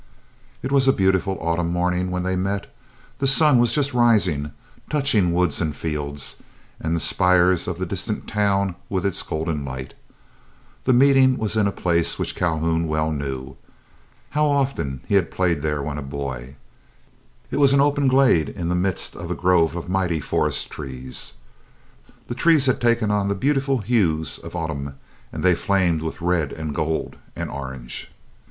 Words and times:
It 0.63 0.71
was 0.71 0.87
a 0.87 0.93
beautiful 0.93 1.37
autumn 1.39 1.71
morning 1.71 2.09
when 2.09 2.23
they 2.23 2.35
met. 2.35 2.73
The 3.19 3.27
sun 3.27 3.59
was 3.59 3.71
just 3.75 3.93
rising, 3.93 4.51
touching 4.89 5.31
woods, 5.31 5.61
and 5.61 5.75
fields, 5.75 6.41
and 6.79 6.95
the 6.95 6.99
spires 6.99 7.67
of 7.67 7.77
the 7.77 7.85
distant 7.85 8.27
town 8.27 8.73
with 8.89 9.05
its 9.05 9.21
golden 9.21 9.63
light. 9.63 9.93
The 10.85 10.91
meeting 10.93 11.37
was 11.37 11.55
in 11.55 11.67
a 11.67 11.71
place 11.71 12.17
which 12.17 12.33
Calhoun 12.33 12.87
well 12.87 13.11
knew. 13.11 13.57
How 14.31 14.47
often 14.47 15.01
he 15.07 15.13
had 15.13 15.29
played 15.29 15.61
there 15.61 15.83
when 15.83 15.99
a 15.99 16.01
boy! 16.01 16.55
It 17.51 17.57
was 17.57 17.71
an 17.71 17.79
open 17.79 18.07
glade 18.07 18.49
in 18.49 18.69
the 18.69 18.73
midst 18.73 19.15
of 19.15 19.29
a 19.29 19.35
grove 19.35 19.75
of 19.75 19.87
mighty 19.87 20.19
forest 20.19 20.71
trees. 20.71 21.33
The 22.25 22.33
trees 22.33 22.65
had 22.65 22.81
taken 22.81 23.11
on 23.11 23.27
the 23.27 23.35
beautiful 23.35 23.77
hues 23.77 24.39
of 24.39 24.55
autumn, 24.55 24.95
and 25.31 25.43
they 25.43 25.53
flamed 25.53 26.01
with 26.01 26.21
red 26.21 26.51
and 26.53 26.73
gold 26.73 27.17
and 27.35 27.51
orange. 27.51 28.11